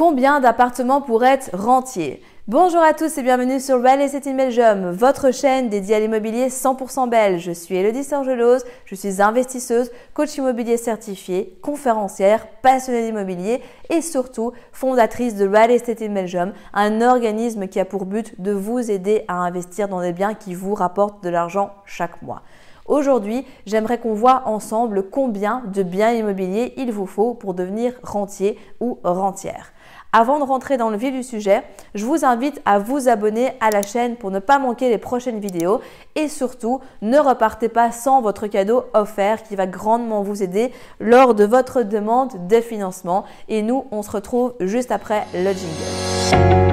Combien 0.00 0.40
d'appartements 0.40 1.02
pour 1.02 1.24
être 1.26 1.50
rentier 1.52 2.22
Bonjour 2.48 2.80
à 2.80 2.94
tous 2.94 3.18
et 3.18 3.22
bienvenue 3.22 3.60
sur 3.60 3.82
Real 3.82 4.00
Estate 4.00 4.28
in 4.28 4.34
Belgium, 4.34 4.92
votre 4.92 5.30
chaîne 5.30 5.68
dédiée 5.68 5.96
à 5.96 6.00
l'immobilier 6.00 6.48
100% 6.48 7.10
belge. 7.10 7.42
Je 7.42 7.52
suis 7.52 7.76
Elodie 7.76 8.02
Sergelose, 8.02 8.64
je 8.86 8.94
suis 8.94 9.20
investisseuse, 9.20 9.90
coach 10.14 10.34
immobilier 10.38 10.78
certifié, 10.78 11.58
conférencière, 11.60 12.46
passionnée 12.62 13.04
d'immobilier 13.04 13.60
et 13.90 14.00
surtout 14.00 14.52
fondatrice 14.72 15.36
de 15.36 15.46
Real 15.46 15.70
Estate 15.70 16.00
in 16.00 16.14
Belgium, 16.14 16.54
un 16.72 17.02
organisme 17.02 17.68
qui 17.68 17.78
a 17.78 17.84
pour 17.84 18.06
but 18.06 18.40
de 18.40 18.52
vous 18.52 18.90
aider 18.90 19.26
à 19.28 19.34
investir 19.34 19.86
dans 19.86 20.00
des 20.00 20.14
biens 20.14 20.32
qui 20.32 20.54
vous 20.54 20.72
rapportent 20.72 21.22
de 21.22 21.28
l'argent 21.28 21.74
chaque 21.84 22.22
mois. 22.22 22.40
Aujourd'hui, 22.86 23.46
j'aimerais 23.66 23.98
qu'on 23.98 24.14
voit 24.14 24.44
ensemble 24.46 25.10
combien 25.10 25.62
de 25.66 25.82
biens 25.82 26.10
immobiliers 26.10 26.72
il 26.76 26.90
vous 26.90 27.06
faut 27.06 27.34
pour 27.34 27.54
devenir 27.54 27.92
rentier 28.02 28.58
ou 28.80 28.98
rentière. 29.04 29.72
Avant 30.12 30.40
de 30.40 30.44
rentrer 30.44 30.76
dans 30.76 30.90
le 30.90 30.96
vif 30.96 31.12
du 31.12 31.22
sujet, 31.22 31.62
je 31.94 32.04
vous 32.04 32.24
invite 32.24 32.60
à 32.64 32.80
vous 32.80 33.08
abonner 33.08 33.52
à 33.60 33.70
la 33.70 33.82
chaîne 33.82 34.16
pour 34.16 34.32
ne 34.32 34.40
pas 34.40 34.58
manquer 34.58 34.88
les 34.88 34.98
prochaines 34.98 35.38
vidéos 35.38 35.80
et 36.16 36.26
surtout 36.26 36.80
ne 37.00 37.18
repartez 37.18 37.68
pas 37.68 37.92
sans 37.92 38.20
votre 38.20 38.48
cadeau 38.48 38.84
offert 38.92 39.44
qui 39.44 39.54
va 39.54 39.68
grandement 39.68 40.22
vous 40.22 40.42
aider 40.42 40.72
lors 40.98 41.36
de 41.36 41.44
votre 41.44 41.82
demande 41.82 42.48
de 42.48 42.60
financement. 42.60 43.24
Et 43.48 43.62
nous, 43.62 43.84
on 43.92 44.02
se 44.02 44.10
retrouve 44.10 44.54
juste 44.58 44.90
après 44.90 45.26
le 45.32 45.52
jingle. 45.52 46.69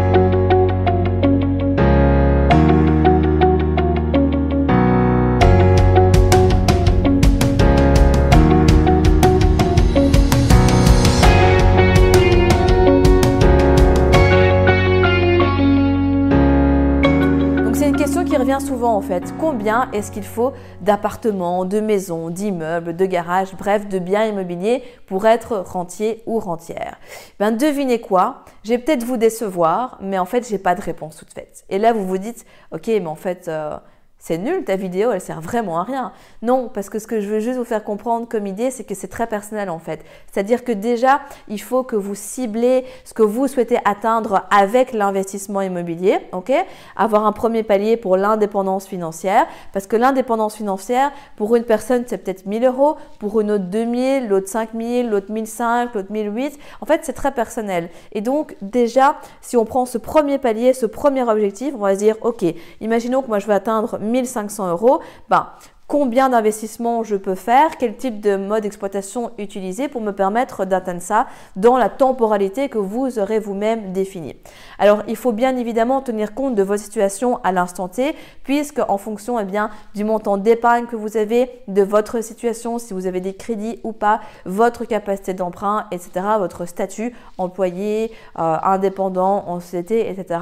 Revient 18.38 18.60
souvent 18.60 18.96
en 18.96 19.02
fait. 19.02 19.34
Combien 19.40 19.90
est-ce 19.92 20.12
qu'il 20.12 20.24
faut 20.24 20.54
d'appartements, 20.82 21.66
de 21.66 21.80
maisons, 21.80 22.30
d'immeubles, 22.30 22.96
de 22.96 23.06
garages, 23.06 23.56
bref, 23.58 23.88
de 23.88 24.00
biens 24.00 24.26
immobiliers 24.26 24.84
pour 25.08 25.26
être 25.26 25.58
rentier 25.58 26.22
ou 26.26 26.40
rentière? 26.40 26.98
Ben 27.40 27.52
devinez 27.52 28.00
quoi? 28.00 28.44
Je 28.64 28.70
vais 28.70 28.78
peut-être 28.78 29.04
vous 29.04 29.18
décevoir, 29.18 29.98
mais 30.02 30.20
en 30.20 30.26
fait, 30.26 30.48
j'ai 30.48 30.58
pas 30.58 30.76
de 30.76 30.82
réponse 30.82 31.16
toute 31.18 31.34
faite. 31.34 31.66
Et 31.70 31.80
là, 31.80 31.94
vous 31.94 32.06
vous 32.06 32.18
dites, 32.18 32.46
ok, 32.72 32.88
mais 32.88 33.08
en 33.08 33.16
fait, 33.16 33.48
euh, 33.48 33.78
c'est 34.20 34.38
nul, 34.38 34.64
ta 34.64 34.76
vidéo, 34.76 35.12
elle 35.12 35.22
sert 35.22 35.42
vraiment 35.42 35.80
à 35.80 35.84
rien. 35.84 36.12
Non, 36.42 36.70
parce 36.73 36.90
que 36.90 37.00
ce 37.00 37.08
que 37.08 37.22
je 37.22 37.28
veux 37.28 37.40
juste 37.40 37.58
vous 37.58 37.64
faire 37.64 37.84
comprendre 37.84 38.28
comme 38.28 38.48
idée, 38.48 38.72
c'est 38.72 38.84
que 38.84 38.96
c'est 38.96 39.08
très 39.08 39.28
personnel 39.28 39.70
en 39.70 39.80
fait. 39.80 40.04
C'est-à-dire 40.32 40.64
que 40.64 40.72
déjà, 40.72 41.22
il 41.48 41.62
faut 41.62 41.84
que 41.84 41.96
vous 41.96 42.16
ciblez 42.16 42.86
ce 43.06 43.14
que 43.14 43.24
vous 43.24 43.48
souhaitez 43.48 43.78
atteindre 43.86 44.46
avec 44.50 44.92
l'investissement 44.92 45.62
immobilier, 45.62 46.20
ok? 46.32 46.52
Avoir 46.96 47.26
un 47.26 47.32
premier 47.32 47.64
palier 47.64 47.96
pour 47.96 48.18
l'indépendance 48.18 48.88
financière, 48.88 49.46
parce 49.72 49.88
que 49.88 49.96
l'indépendance 49.96 50.56
financière, 50.56 51.12
pour 51.36 51.56
une 51.56 51.64
personne, 51.64 52.04
c'est 52.08 52.18
peut-être 52.18 52.46
1000 52.46 52.66
euros, 52.66 52.98
pour 53.20 53.40
une 53.40 53.52
autre 53.52 53.66
2000, 53.66 54.28
l'autre 54.28 54.50
5000, 54.50 55.09
l'autre 55.09 55.31
1005, 55.31 55.94
l'autre 55.94 56.12
1008. 56.12 56.59
En 56.81 56.86
fait, 56.86 57.02
c'est 57.04 57.14
très 57.14 57.31
personnel. 57.31 57.90
Et 58.12 58.22
donc, 58.22 58.56
déjà, 58.62 59.18
si 59.42 59.58
on 59.58 59.66
prend 59.66 59.86
ce 59.86 59.98
premier 59.98 60.38
palier, 60.38 60.74
ce 60.74 60.86
premier 60.86 61.24
objectif, 61.24 61.74
on 61.76 61.80
va 61.80 61.94
se 61.94 62.00
dire, 62.00 62.16
ok, 62.22 62.44
imaginons 62.81 63.22
que 63.22 63.28
moi 63.28 63.40
je 63.40 63.48
veux 63.48 63.54
atteindre 63.54 64.00
1500 64.08 64.69
euros, 64.69 65.02
ben, 65.30 65.47
combien 65.88 66.30
d'investissements 66.30 67.03
je 67.03 67.16
peux 67.16 67.36
faire, 67.36 67.77
quel 67.77 67.95
type 67.95 68.19
de 68.19 68.36
mode 68.36 68.63
d'exploitation 68.63 69.31
utiliser 69.38 69.88
pour 69.88 70.02
me 70.02 70.11
permettre 70.11 70.66
d'atteindre 70.66 71.02
ça 71.02 71.27
dans 71.55 71.77
la 71.77 71.89
temporalité 71.89 72.67
que 72.67 72.78
vous 72.78 73.19
aurez 73.19 73.39
vous-même 73.39 73.94
définie? 73.94 74.35
Alors, 74.80 75.03
il 75.08 75.16
faut 75.16 75.31
bien 75.31 75.55
évidemment 75.55 76.02
tenir 76.02 76.33
compte 76.33 76.55
de 76.55 76.63
votre 76.63 76.83
situation 76.83 77.39
à 77.44 77.52
l'instant 77.52 77.88
T, 77.88 78.16
puisque 78.44 78.81
en 78.88 78.97
fonction 78.97 79.39
eh 79.39 79.45
bien, 79.45 79.69
du 79.95 80.03
montant 80.03 80.38
d'épargne 80.38 80.85
que 80.85 80.97
vous 80.97 81.16
avez, 81.16 81.50
de 81.67 81.81
votre 81.81 82.22
situation, 82.22 82.79
si 82.79 82.94
vous 82.94 83.07
avez 83.07 83.22
des 83.22 83.34
crédits 83.34 83.79
ou 83.84 83.94
pas, 83.94 84.19
votre 84.46 84.84
capacité 84.84 85.34
d'emprunt, 85.34 85.88
etc., 85.91 86.12
votre 86.38 86.66
statut 86.66 87.16
employé, 87.38 88.12
euh, 88.38 88.57
indépendant, 88.63 89.46
en 89.47 89.59
société, 89.62 90.09
etc., 90.09 90.40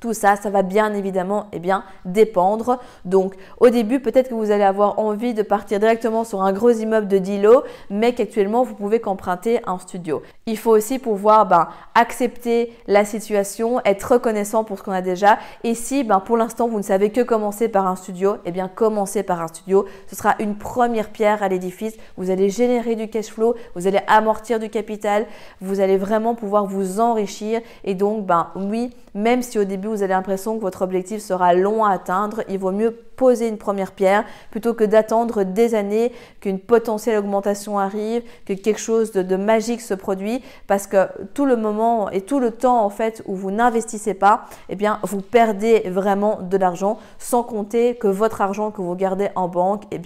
tout 0.00 0.14
ça, 0.14 0.36
ça 0.36 0.50
va 0.50 0.62
bien 0.62 0.92
évidemment 0.94 1.46
eh 1.52 1.58
bien, 1.58 1.84
dépendre. 2.04 2.78
Donc 3.04 3.34
au 3.58 3.68
début, 3.68 4.00
peut-être 4.00 4.30
que 4.30 4.34
vous 4.34 4.50
allez 4.50 4.64
avoir 4.64 4.98
envie 4.98 5.34
de 5.34 5.42
partir 5.42 5.78
directement 5.78 6.24
sur 6.24 6.42
un 6.42 6.52
gros 6.52 6.70
immeuble 6.70 7.06
de 7.06 7.18
10 7.18 7.42
lots, 7.42 7.62
mais 7.90 8.14
qu'actuellement, 8.14 8.62
vous 8.62 8.74
pouvez 8.74 9.00
qu'emprunter 9.00 9.60
un 9.66 9.78
studio. 9.78 10.22
Il 10.46 10.58
faut 10.58 10.70
aussi 10.70 10.98
pouvoir 10.98 11.46
ben, 11.46 11.68
accepter 11.94 12.72
la 12.86 13.04
situation, 13.04 13.80
être 13.84 14.14
reconnaissant 14.14 14.64
pour 14.64 14.78
ce 14.78 14.82
qu'on 14.82 14.92
a 14.92 15.02
déjà. 15.02 15.38
Et 15.64 15.74
si 15.74 16.02
ben, 16.02 16.20
pour 16.20 16.36
l'instant, 16.36 16.68
vous 16.68 16.78
ne 16.78 16.82
savez 16.82 17.10
que 17.10 17.20
commencer 17.20 17.68
par 17.68 17.86
un 17.86 17.96
studio, 17.96 18.36
eh 18.44 18.50
bien 18.50 18.68
commencez 18.68 19.22
par 19.22 19.40
un 19.42 19.48
studio. 19.48 19.86
Ce 20.06 20.16
sera 20.16 20.34
une 20.40 20.56
première 20.56 21.10
pierre 21.10 21.42
à 21.42 21.48
l'édifice. 21.48 21.94
Vous 22.16 22.30
allez 22.30 22.48
générer 22.48 22.96
du 22.96 23.08
cash 23.08 23.26
flow, 23.26 23.54
vous 23.74 23.86
allez 23.86 24.00
amortir 24.06 24.58
du 24.58 24.70
capital, 24.70 25.26
vous 25.60 25.80
allez 25.80 25.98
vraiment 25.98 26.34
pouvoir 26.34 26.66
vous 26.66 27.00
enrichir. 27.00 27.60
Et 27.84 27.94
donc, 27.94 28.26
ben 28.26 28.48
oui, 28.56 28.90
même 29.14 29.42
si 29.42 29.58
au 29.58 29.64
début 29.64 29.88
vous 29.90 30.02
avez 30.02 30.14
l'impression 30.14 30.56
que 30.56 30.62
votre 30.62 30.82
objectif 30.82 31.20
sera 31.20 31.54
long 31.54 31.84
à 31.84 31.92
atteindre, 31.92 32.42
il 32.48 32.58
vaut 32.58 32.72
mieux 32.72 32.90
poser 32.90 33.48
une 33.48 33.58
première 33.58 33.92
pierre 33.92 34.24
plutôt 34.50 34.72
que 34.72 34.84
d'attendre 34.84 35.42
des 35.42 35.74
années 35.74 36.10
qu'une 36.40 36.58
potentielle 36.58 37.18
augmentation 37.18 37.78
arrive, 37.78 38.22
que 38.46 38.54
quelque 38.54 38.80
chose 38.80 39.12
de, 39.12 39.36
magique 39.36 39.82
se 39.82 39.94
produit 39.94 40.42
parce 40.66 40.86
que 40.86 41.06
tout 41.34 41.44
le 41.44 41.56
moment 41.56 42.10
et 42.10 42.22
tout 42.22 42.40
le 42.40 42.50
temps 42.50 42.82
en 42.82 42.88
fait 42.88 43.22
où 43.26 43.34
vous 43.34 43.50
n'investissez 43.50 44.14
pas, 44.14 44.46
eh 44.70 44.76
bien 44.76 45.00
vous 45.02 45.20
perdez 45.20 45.80
vraiment 45.90 46.38
de 46.40 46.56
l'argent 46.56 46.98
sans 47.18 47.42
compter 47.42 47.96
que 47.96 48.08
votre 48.08 48.40
argent 48.40 48.70
que 48.70 48.80
vous 48.80 48.94
gardez 48.94 49.28
en 49.34 49.48
banque, 49.48 49.84
eh 49.90 50.00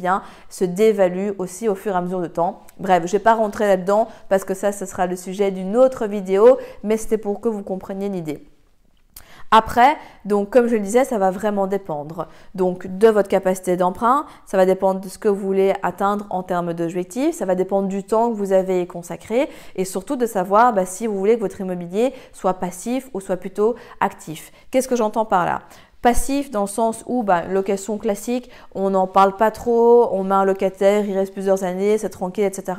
se 0.50 0.64
dévalue 0.64 1.30
aussi 1.38 1.68
au 1.68 1.74
fur 1.74 1.94
et 1.94 1.96
à 1.96 2.00
mesure 2.00 2.20
de 2.20 2.26
temps. 2.26 2.62
Bref, 2.78 3.02
je 3.06 3.08
ne 3.08 3.12
vais 3.12 3.18
pas 3.20 3.34
rentrer 3.34 3.66
là-dedans 3.66 4.08
parce 4.28 4.44
que 4.44 4.54
ça, 4.54 4.72
ce 4.72 4.86
sera 4.86 5.06
le 5.06 5.16
sujet 5.16 5.50
d'une 5.50 5.76
autre 5.76 6.06
vidéo, 6.06 6.58
mais 6.82 6.96
c'était 6.96 7.18
pour 7.18 7.40
que 7.40 7.48
vous 7.48 7.62
compreniez 7.62 8.08
l'idée. 8.08 8.44
Après, 9.56 9.96
donc 10.24 10.50
comme 10.50 10.66
je 10.66 10.74
le 10.74 10.80
disais, 10.80 11.04
ça 11.04 11.16
va 11.16 11.30
vraiment 11.30 11.68
dépendre 11.68 12.26
donc 12.56 12.88
de 12.88 13.06
votre 13.06 13.28
capacité 13.28 13.76
d'emprunt, 13.76 14.26
ça 14.46 14.56
va 14.56 14.66
dépendre 14.66 15.00
de 15.00 15.08
ce 15.08 15.16
que 15.16 15.28
vous 15.28 15.46
voulez 15.46 15.74
atteindre 15.84 16.26
en 16.30 16.42
termes 16.42 16.74
d'objectifs, 16.74 17.36
ça 17.36 17.46
va 17.46 17.54
dépendre 17.54 17.86
du 17.86 18.02
temps 18.02 18.32
que 18.32 18.36
vous 18.36 18.52
avez 18.52 18.84
consacré 18.88 19.48
et 19.76 19.84
surtout 19.84 20.16
de 20.16 20.26
savoir 20.26 20.72
bah, 20.72 20.86
si 20.86 21.06
vous 21.06 21.16
voulez 21.16 21.36
que 21.36 21.40
votre 21.40 21.60
immobilier 21.60 22.12
soit 22.32 22.54
passif 22.54 23.08
ou 23.14 23.20
soit 23.20 23.36
plutôt 23.36 23.76
actif. 24.00 24.50
Qu'est-ce 24.72 24.88
que 24.88 24.96
j'entends 24.96 25.24
par 25.24 25.46
là? 25.46 25.60
Passif 26.04 26.50
dans 26.50 26.60
le 26.60 26.66
sens 26.66 27.02
où, 27.06 27.22
bah, 27.22 27.44
location 27.48 27.96
classique, 27.96 28.50
on 28.74 28.90
n'en 28.90 29.06
parle 29.06 29.36
pas 29.36 29.50
trop, 29.50 30.10
on 30.12 30.22
met 30.22 30.34
un 30.34 30.44
locataire, 30.44 31.06
il 31.06 31.16
reste 31.16 31.32
plusieurs 31.32 31.64
années, 31.64 31.96
c'est 31.96 32.10
tranquille, 32.10 32.44
etc. 32.44 32.78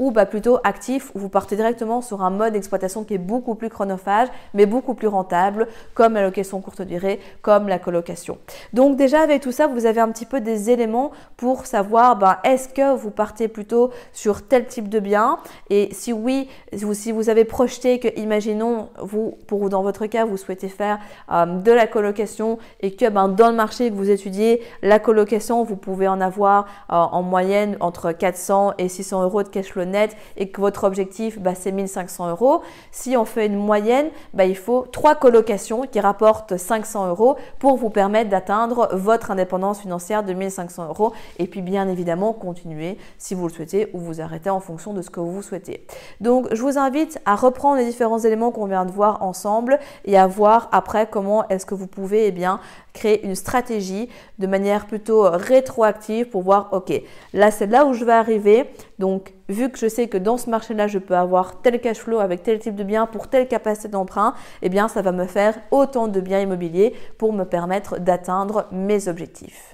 Ou 0.00 0.10
bah, 0.10 0.26
plutôt 0.26 0.58
actif, 0.64 1.12
où 1.14 1.20
vous 1.20 1.28
partez 1.28 1.54
directement 1.54 2.02
sur 2.02 2.22
un 2.22 2.30
mode 2.30 2.54
d'exploitation 2.54 3.04
qui 3.04 3.14
est 3.14 3.18
beaucoup 3.18 3.54
plus 3.54 3.68
chronophage, 3.68 4.26
mais 4.54 4.66
beaucoup 4.66 4.94
plus 4.94 5.06
rentable, 5.06 5.68
comme 5.94 6.14
la 6.14 6.22
location 6.22 6.60
courte 6.60 6.82
durée, 6.82 7.20
comme 7.42 7.68
la 7.68 7.78
colocation. 7.78 8.38
Donc 8.72 8.96
déjà 8.96 9.20
avec 9.20 9.40
tout 9.40 9.52
ça, 9.52 9.68
vous 9.68 9.86
avez 9.86 10.00
un 10.00 10.10
petit 10.10 10.26
peu 10.26 10.40
des 10.40 10.70
éléments 10.70 11.12
pour 11.36 11.66
savoir, 11.66 12.16
bah, 12.16 12.40
est-ce 12.42 12.68
que 12.68 12.96
vous 12.96 13.12
partez 13.12 13.46
plutôt 13.46 13.90
sur 14.12 14.48
tel 14.48 14.66
type 14.66 14.88
de 14.88 14.98
bien? 14.98 15.38
Et 15.70 15.90
si 15.92 16.12
oui, 16.12 16.48
si 16.72 17.12
vous 17.12 17.28
avez 17.28 17.44
projeté 17.44 18.00
que, 18.00 18.08
imaginons, 18.18 18.88
vous, 18.98 19.38
pour 19.46 19.68
dans 19.68 19.84
votre 19.84 20.06
cas, 20.06 20.24
vous 20.24 20.38
souhaitez 20.38 20.68
faire 20.68 20.98
euh, 21.30 21.46
de 21.46 21.70
la 21.70 21.86
colocation, 21.86 22.58
et 22.80 22.94
que 22.94 23.08
ben, 23.08 23.28
dans 23.28 23.48
le 23.48 23.56
marché 23.56 23.90
que 23.90 23.94
vous 23.94 24.10
étudiez, 24.10 24.62
la 24.82 24.98
colocation, 24.98 25.64
vous 25.64 25.76
pouvez 25.76 26.08
en 26.08 26.20
avoir 26.20 26.66
euh, 26.90 26.94
en 26.94 27.22
moyenne 27.22 27.76
entre 27.80 28.12
400 28.12 28.74
et 28.78 28.88
600 28.88 29.22
euros 29.22 29.42
de 29.42 29.48
cash 29.48 29.66
flow 29.66 29.84
net 29.84 30.16
et 30.36 30.48
que 30.48 30.60
votre 30.60 30.84
objectif, 30.84 31.38
ben, 31.38 31.54
c'est 31.54 31.72
1500 31.72 32.30
euros. 32.30 32.62
Si 32.90 33.16
on 33.16 33.24
fait 33.24 33.46
une 33.46 33.56
moyenne, 33.56 34.08
ben, 34.32 34.44
il 34.44 34.56
faut 34.56 34.86
trois 34.92 35.14
colocations 35.14 35.82
qui 35.82 36.00
rapportent 36.00 36.56
500 36.56 37.08
euros 37.08 37.36
pour 37.58 37.76
vous 37.76 37.90
permettre 37.90 38.30
d'atteindre 38.30 38.90
votre 38.92 39.30
indépendance 39.30 39.80
financière 39.80 40.22
de 40.22 40.32
1500 40.32 40.88
euros 40.88 41.12
et 41.38 41.46
puis 41.46 41.62
bien 41.62 41.88
évidemment 41.88 42.32
continuer 42.32 42.98
si 43.18 43.34
vous 43.34 43.46
le 43.46 43.52
souhaitez 43.52 43.88
ou 43.92 43.98
vous 43.98 44.20
arrêtez 44.20 44.50
en 44.50 44.60
fonction 44.60 44.92
de 44.92 45.02
ce 45.02 45.10
que 45.10 45.20
vous 45.20 45.42
souhaitez. 45.42 45.86
Donc 46.20 46.48
je 46.52 46.60
vous 46.62 46.78
invite 46.78 47.18
à 47.26 47.34
reprendre 47.34 47.78
les 47.78 47.86
différents 47.86 48.18
éléments 48.18 48.50
qu'on 48.50 48.66
vient 48.66 48.84
de 48.84 48.90
voir 48.90 49.22
ensemble 49.22 49.78
et 50.04 50.16
à 50.16 50.26
voir 50.26 50.68
après 50.72 51.08
comment 51.10 51.46
est-ce 51.48 51.66
que 51.66 51.74
vous 51.74 51.86
pouvez 51.86 52.26
eh 52.26 52.32
bien, 52.32 52.53
créer 52.92 53.24
une 53.24 53.34
stratégie 53.34 54.08
de 54.38 54.46
manière 54.46 54.86
plutôt 54.86 55.22
rétroactive 55.30 56.28
pour 56.28 56.42
voir, 56.42 56.68
ok, 56.72 56.92
là 57.32 57.50
c'est 57.50 57.66
là 57.66 57.84
où 57.86 57.92
je 57.92 58.04
vais 58.04 58.12
arriver. 58.12 58.70
Donc, 58.98 59.34
vu 59.48 59.70
que 59.70 59.78
je 59.78 59.88
sais 59.88 60.08
que 60.08 60.18
dans 60.18 60.36
ce 60.36 60.48
marché-là, 60.48 60.86
je 60.86 60.98
peux 60.98 61.16
avoir 61.16 61.60
tel 61.60 61.80
cash 61.80 61.98
flow 61.98 62.18
avec 62.18 62.42
tel 62.42 62.58
type 62.58 62.76
de 62.76 62.84
bien 62.84 63.06
pour 63.06 63.28
telle 63.28 63.48
capacité 63.48 63.88
d'emprunt, 63.88 64.34
eh 64.62 64.68
bien, 64.68 64.88
ça 64.88 65.02
va 65.02 65.12
me 65.12 65.26
faire 65.26 65.58
autant 65.70 66.08
de 66.08 66.20
biens 66.20 66.40
immobiliers 66.40 66.94
pour 67.18 67.32
me 67.32 67.44
permettre 67.44 67.98
d'atteindre 67.98 68.66
mes 68.70 69.08
objectifs. 69.08 69.73